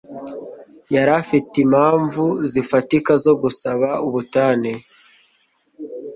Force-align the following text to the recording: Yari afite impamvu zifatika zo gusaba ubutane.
Yari 0.95 1.11
afite 1.21 1.53
impamvu 1.65 2.23
zifatika 2.51 3.11
zo 3.23 3.33
gusaba 3.41 3.89
ubutane. 4.07 4.71